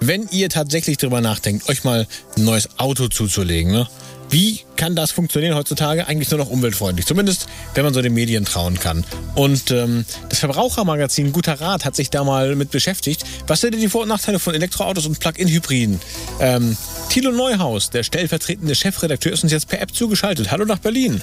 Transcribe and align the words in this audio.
Wenn 0.00 0.28
ihr 0.30 0.48
tatsächlich 0.48 0.96
drüber 0.96 1.20
nachdenkt, 1.20 1.68
euch 1.68 1.82
mal 1.84 2.06
ein 2.36 2.44
neues 2.44 2.68
Auto 2.78 3.08
zuzulegen, 3.08 3.72
ne? 3.72 3.88
Wie 4.30 4.60
kann 4.76 4.94
das 4.94 5.10
funktionieren 5.10 5.54
heutzutage? 5.54 6.06
Eigentlich 6.06 6.30
nur 6.30 6.38
noch 6.38 6.50
umweltfreundlich. 6.50 7.06
Zumindest, 7.06 7.46
wenn 7.74 7.84
man 7.84 7.94
so 7.94 8.02
den 8.02 8.12
Medien 8.12 8.44
trauen 8.44 8.78
kann. 8.78 9.04
Und 9.34 9.70
ähm, 9.70 10.04
das 10.28 10.40
Verbrauchermagazin 10.40 11.32
Guter 11.32 11.60
Rat 11.60 11.84
hat 11.84 11.96
sich 11.96 12.10
da 12.10 12.24
mal 12.24 12.54
mit 12.54 12.70
beschäftigt. 12.70 13.24
Was 13.46 13.62
sind 13.62 13.72
denn 13.72 13.80
die 13.80 13.88
Vor- 13.88 14.02
und 14.02 14.08
Nachteile 14.08 14.38
von 14.38 14.54
Elektroautos 14.54 15.06
und 15.06 15.18
Plug-in-Hybriden? 15.18 16.00
Ähm, 16.40 16.76
Thilo 17.08 17.32
Neuhaus, 17.32 17.88
der 17.90 18.02
stellvertretende 18.02 18.74
Chefredakteur, 18.74 19.32
ist 19.32 19.42
uns 19.42 19.52
jetzt 19.52 19.68
per 19.68 19.80
App 19.80 19.94
zugeschaltet. 19.94 20.50
Hallo 20.50 20.66
nach 20.66 20.78
Berlin. 20.78 21.22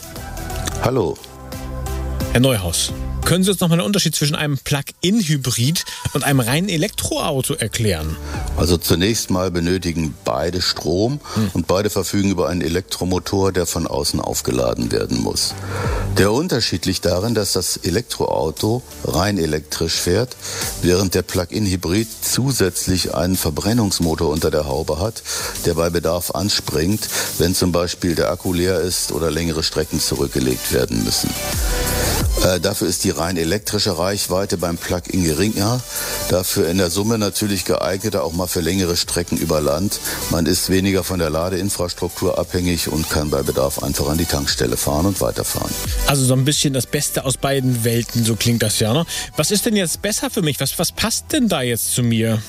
Hallo. 0.81 1.15
Herr 2.31 2.41
Neuhaus, 2.41 2.91
können 3.25 3.43
Sie 3.43 3.51
uns 3.51 3.59
nochmal 3.59 3.79
den 3.79 3.85
Unterschied 3.85 4.15
zwischen 4.15 4.35
einem 4.35 4.57
Plug-in-Hybrid 4.57 5.83
und 6.13 6.23
einem 6.23 6.39
reinen 6.39 6.69
Elektroauto 6.69 7.55
erklären? 7.55 8.15
Also 8.55 8.77
zunächst 8.77 9.29
mal 9.31 9.51
benötigen 9.51 10.13
beide 10.23 10.61
Strom 10.61 11.19
Hm. 11.33 11.49
und 11.53 11.67
beide 11.67 11.89
verfügen 11.89 12.29
über 12.29 12.47
einen 12.49 12.61
Elektromotor, 12.61 13.51
der 13.51 13.65
von 13.65 13.87
außen 13.87 14.21
aufgeladen 14.21 14.91
werden 14.91 15.19
muss. 15.19 15.53
Der 16.17 16.31
Unterschied 16.31 16.85
liegt 16.85 17.05
darin, 17.05 17.33
dass 17.35 17.53
das 17.53 17.77
Elektroauto 17.77 18.83
rein 19.03 19.37
elektrisch 19.37 19.95
fährt, 19.95 20.37
während 20.81 21.15
der 21.15 21.23
Plug-in-Hybrid 21.23 22.07
zusätzlich 22.21 23.13
einen 23.13 23.35
Verbrennungsmotor 23.35 24.29
unter 24.29 24.51
der 24.51 24.67
Haube 24.67 24.99
hat, 24.99 25.23
der 25.65 25.73
bei 25.73 25.89
Bedarf 25.89 26.31
anspringt, 26.31 27.07
wenn 27.39 27.55
zum 27.55 27.71
Beispiel 27.71 28.15
der 28.15 28.31
Akku 28.31 28.53
leer 28.53 28.79
ist 28.79 29.11
oder 29.11 29.31
längere 29.31 29.63
Strecken 29.63 29.99
zurückgelegt 29.99 30.71
werden 30.71 31.03
müssen. 31.03 31.29
Äh, 32.43 32.59
dafür 32.59 32.87
ist 32.87 33.03
die 33.03 33.09
rein 33.17 33.37
elektrische 33.37 33.97
Reichweite 33.97 34.57
beim 34.57 34.77
Plug-in 34.77 35.23
geringer, 35.23 35.81
dafür 36.29 36.67
in 36.69 36.77
der 36.77 36.89
Summe 36.89 37.17
natürlich 37.17 37.65
geeigneter 37.65 38.23
auch 38.23 38.33
mal 38.33 38.47
für 38.47 38.61
längere 38.61 38.95
Strecken 38.97 39.37
über 39.37 39.61
Land. 39.61 39.99
Man 40.29 40.45
ist 40.45 40.69
weniger 40.69 41.03
von 41.03 41.19
der 41.19 41.29
Ladeinfrastruktur 41.29 42.37
abhängig 42.37 42.87
und 42.87 43.09
kann 43.09 43.29
bei 43.29 43.43
Bedarf 43.43 43.83
einfach 43.83 44.07
an 44.07 44.17
die 44.17 44.25
Tankstelle 44.25 44.77
fahren 44.77 45.05
und 45.05 45.21
weiterfahren. 45.21 45.71
Also 46.07 46.25
so 46.25 46.33
ein 46.33 46.45
bisschen 46.45 46.73
das 46.73 46.85
Beste 46.85 47.25
aus 47.25 47.37
beiden 47.37 47.83
Welten, 47.83 48.23
so 48.23 48.35
klingt 48.35 48.63
das 48.63 48.79
ja. 48.79 48.93
Ne? 48.93 49.05
Was 49.35 49.51
ist 49.51 49.65
denn 49.65 49.75
jetzt 49.75 50.01
besser 50.01 50.29
für 50.29 50.41
mich? 50.41 50.59
Was, 50.59 50.77
was 50.79 50.91
passt 50.91 51.31
denn 51.31 51.47
da 51.47 51.61
jetzt 51.61 51.93
zu 51.93 52.03
mir? 52.03 52.41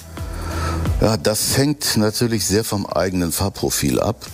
Ja, 0.98 1.18
das 1.18 1.58
hängt 1.58 1.98
natürlich 1.98 2.46
sehr 2.46 2.64
vom 2.64 2.86
eigenen 2.86 3.30
Fahrprofil 3.30 4.00
ab. 4.00 4.24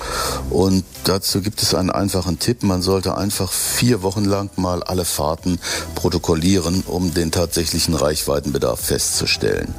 Und 0.49 0.85
dazu 1.03 1.43
gibt 1.43 1.61
es 1.61 1.75
einen 1.75 1.91
einfachen 1.91 2.39
Tipp. 2.39 2.63
Man 2.63 2.83
sollte 2.83 3.17
einfach 3.17 3.51
vier 3.53 4.03
Wochen 4.03 4.25
lang 4.25 4.49
mal 4.55 4.81
alle 4.85 5.05
Fahrten 5.05 5.59
protokollieren, 5.97 6.85
um 6.87 7.13
den 7.15 7.33
tatsächlichen 7.33 7.95
Reichweitenbedarf 7.95 8.79
festzustellen. 8.79 9.75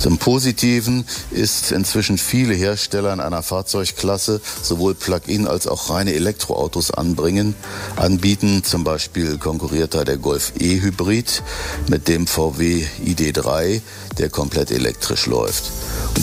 Zum 0.00 0.18
Positiven 0.18 1.04
ist 1.30 1.70
inzwischen 1.70 2.18
viele 2.18 2.54
Hersteller 2.54 3.12
in 3.12 3.20
einer 3.20 3.44
Fahrzeugklasse 3.44 4.40
sowohl 4.62 4.94
Plug-in 4.94 5.46
als 5.46 5.68
auch 5.68 5.90
reine 5.90 6.12
Elektroautos 6.14 6.90
anbringen, 6.90 7.54
anbieten. 7.94 8.64
Zum 8.64 8.82
Beispiel 8.82 9.38
konkurriert 9.38 9.94
da 9.94 10.04
der 10.04 10.16
Golf 10.16 10.52
E 10.58 10.80
Hybrid 10.80 11.44
mit 11.88 12.08
dem 12.08 12.26
VW 12.26 12.84
ID3, 13.04 13.80
der 14.18 14.28
komplett 14.28 14.72
elektrisch 14.72 15.26
läuft. 15.26 15.70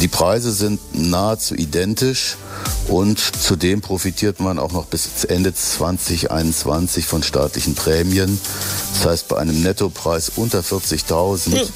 Die 0.01 0.07
Preise 0.07 0.51
sind 0.51 0.79
nahezu 0.93 1.55
identisch 1.55 2.35
und 2.87 3.19
zudem 3.19 3.81
profitiert 3.81 4.39
man 4.39 4.59
auch 4.59 4.71
noch 4.71 4.85
bis 4.85 5.23
Ende 5.23 5.53
2021 5.53 7.05
von 7.05 7.23
staatlichen 7.23 7.75
Prämien. 7.75 8.39
Das 8.93 9.05
heißt, 9.05 9.27
bei 9.27 9.37
einem 9.37 9.61
Nettopreis 9.61 10.31
unter 10.35 10.59
40.000 10.59 11.69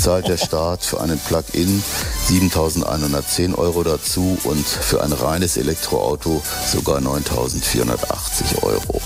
zahlt 0.00 0.28
der 0.28 0.36
Staat 0.36 0.84
für 0.84 1.00
einen 1.00 1.18
Plug-in 1.18 1.82
7.110 2.28 3.56
Euro 3.56 3.82
dazu 3.82 4.38
und 4.44 4.66
für 4.66 5.02
ein 5.02 5.12
reines 5.12 5.56
Elektroauto 5.56 6.42
sogar 6.70 6.98
9.480 7.00 8.62
Euro. 8.62 9.00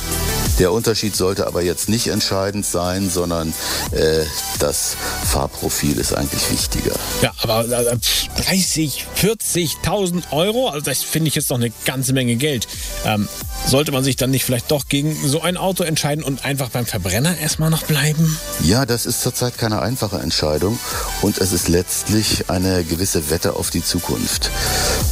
Der 0.59 0.71
Unterschied 0.73 1.17
sollte 1.17 1.47
aber 1.47 1.63
jetzt 1.63 1.89
nicht 1.89 2.09
entscheidend 2.09 2.65
sein, 2.65 3.11
sondern 3.11 3.53
äh, 3.91 4.25
das 4.61 4.97
Fahrprofil 5.25 5.99
ist 5.99 6.15
eigentlich 6.15 6.51
wichtiger. 6.51 6.95
Ja, 7.23 7.33
aber 7.43 7.65
äh, 7.67 7.97
30, 8.37 9.07
40.000 9.21 10.31
Euro, 10.31 10.69
also 10.69 10.85
das 10.85 11.03
finde 11.03 11.29
ich 11.29 11.35
jetzt 11.35 11.51
noch 11.51 11.57
eine 11.57 11.73
ganze 11.85 12.13
Menge 12.13 12.37
Geld. 12.37 12.69
Ähm, 13.05 13.29
sollte 13.67 13.93
man 13.93 14.05
sich 14.05 14.17
dann 14.17 14.31
nicht 14.31 14.45
vielleicht 14.45 14.71
doch 14.71 14.89
gegen 14.89 15.17
so 15.27 15.41
ein 15.43 15.57
Auto 15.57 15.83
entscheiden 15.83 16.23
und 16.23 16.45
einfach 16.45 16.69
beim 16.69 16.87
Verbrenner 16.87 17.37
erstmal 17.39 17.71
noch 17.71 17.83
bleiben? 17.83 18.39
Ja, 18.63 18.87
das 18.87 19.07
ist 19.07 19.23
zurzeit 19.23 19.59
keine 19.59 19.83
einfache 19.83 20.19
Entscheidung 20.19 20.79
und 21.23 21.39
es 21.39 21.53
ist 21.53 21.69
letztlich 21.69 22.51
eine 22.51 22.85
gewisse 22.85 23.31
Wette 23.31 23.57
auf 23.57 23.71
die 23.71 23.83
Zukunft. 23.83 24.51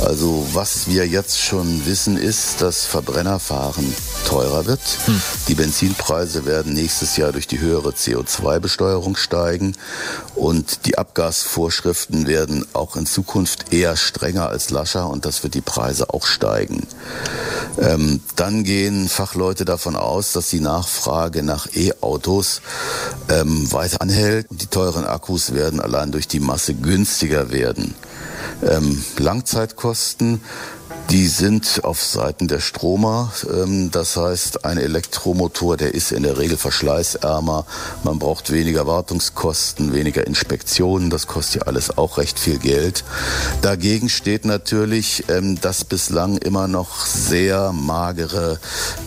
Also 0.05 0.47
was 0.53 0.87
wir 0.87 1.07
jetzt 1.07 1.41
schon 1.41 1.87
wissen 1.87 2.17
ist, 2.17 2.61
dass 2.61 2.85
Verbrennerfahren 2.85 3.95
teurer 4.25 4.67
wird. 4.67 4.81
Die 5.49 5.55
Benzinpreise 5.55 6.47
werden 6.47 6.75
nächstes 6.75 7.17
Jahr 7.17 7.33
durch 7.33 7.47
die 7.47 7.61
höhere 7.61 7.91
CO2-Besteuerung 7.91 9.17
steigen 9.17 9.77
und 10.35 10.87
die 10.87 10.99
Abgasvorschriften 10.99 12.27
werden 12.27 12.67
auch 12.73 12.97
in 12.97 13.07
Zukunft 13.07 13.73
eher 13.73 13.97
strenger 13.97 14.49
als 14.49 14.71
lascher 14.71 15.09
und 15.09 15.25
das 15.25 15.43
wird 15.43 15.55
die 15.55 15.61
Preise 15.61 16.11
auch 16.11 16.27
steigen. 16.27 16.87
Ähm, 17.79 18.21
dann 18.37 18.65
gehen 18.65 19.09
Fachleute 19.09 19.65
davon 19.65 19.97
aus, 19.97 20.33
dass 20.33 20.51
die 20.51 20.61
Nachfrage 20.61 21.43
nach 21.43 21.69
E-Autos 21.75 22.61
ähm, 23.29 23.71
weiter 23.73 24.01
anhält. 24.01 24.47
Die 24.51 24.67
teuren 24.67 25.05
Akkus 25.05 25.55
werden 25.55 25.81
allein 25.81 26.13
durch 26.13 26.29
die 26.29 26.41
Masse 26.41 26.75
günstiger 26.75 27.51
werden. 27.51 27.95
Ähm, 28.63 29.03
Langzeitkosten, 29.19 30.41
die 31.11 31.27
sind 31.27 31.81
auf 31.85 32.03
Seiten 32.03 32.49
der 32.49 32.61
Stromer. 32.61 33.33
Ähm, 33.53 33.91
das 33.91 34.17
heißt, 34.17 34.65
ein 34.65 34.79
Elektromotor, 34.79 35.77
der 35.77 35.95
ist 35.95 36.13
in 36.13 36.23
der 36.23 36.39
Regel 36.39 36.57
verschleißärmer. 36.57 37.67
Man 38.03 38.19
braucht 38.19 38.53
weniger 38.53 38.87
Wartungskosten, 38.87 39.93
weniger 39.93 40.27
Inspektionen. 40.27 41.11
Das 41.11 41.27
kostet 41.27 41.63
ja 41.63 41.67
alles 41.67 41.97
auch 41.99 42.19
recht 42.19 42.39
viel 42.39 42.59
Geld. 42.59 43.05
Dagegen 43.61 44.09
steht 44.09 44.45
natürlich 44.45 45.25
ähm, 45.29 45.61
das 45.61 45.85
bislang 45.85 46.39
immer 46.39 46.69
noch 46.69 47.05
sehr 47.05 47.73
magere 47.73 48.59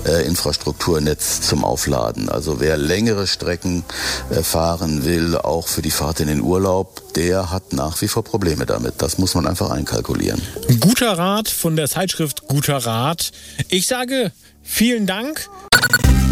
äh, 0.06 0.26
Infrastrukturnetz 0.26 1.42
zum 1.42 1.64
Aufladen. 1.64 2.30
Also 2.30 2.60
wer 2.60 2.78
längere 2.78 3.28
Strecken 3.28 3.84
äh, 4.30 4.44
fahren 4.44 5.06
will, 5.06 5.38
auch 5.38 5.68
für 5.68 5.82
die 5.82 5.92
Fahrt 5.92 6.20
in 6.20 6.28
den 6.28 6.42
Urlaub, 6.42 7.02
der 7.16 7.52
hat 7.52 7.74
nach 7.74 8.02
wie 8.02 8.08
vor 8.08 8.24
Probleme 8.24 8.66
damit. 8.66 9.02
Das 9.02 9.18
muss 9.18 9.36
man 9.36 9.46
einfach 9.48 9.70
einkalkulieren. 9.70 10.42
Guter 10.80 11.18
Rat 11.18 11.50
von 11.50 11.76
der 11.76 11.90
Zeitschrift 11.90 12.48
Guter 12.48 12.78
Rat. 12.78 13.32
Ich 13.70 13.88
sage 13.88 14.32
vielen 14.62 15.06
Dank. 15.06 15.50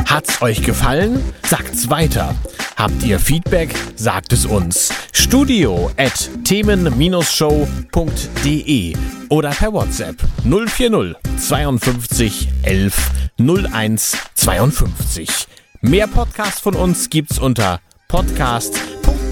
Hat's 0.05 0.41
euch 0.41 0.63
gefallen? 0.63 1.22
Sagt's 1.47 1.89
weiter. 1.89 2.35
Habt 2.75 3.03
ihr 3.03 3.19
Feedback? 3.19 3.73
Sagt 3.95 4.33
es 4.33 4.45
uns. 4.45 4.89
Studio 5.11 5.91
at 5.97 6.29
themen-show.de 6.43 8.95
oder 9.29 9.51
per 9.51 9.72
WhatsApp 9.73 10.17
040 10.43 11.16
52 11.38 12.49
11 12.63 13.11
01 13.40 14.17
52. 14.35 15.29
Mehr 15.81 16.08
Podcasts 16.08 16.59
von 16.59 16.75
uns 16.75 17.09
gibt's 17.09 17.40
unter 17.40 17.79